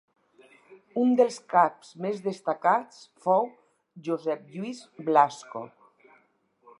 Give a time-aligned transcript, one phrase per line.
[1.01, 3.45] Un dels caps més destacats fou
[4.09, 4.81] Josep Lluís
[5.11, 5.63] Blasco.